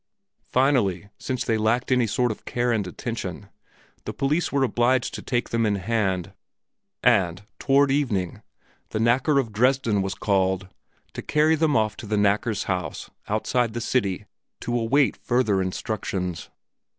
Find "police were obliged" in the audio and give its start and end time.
4.13-5.13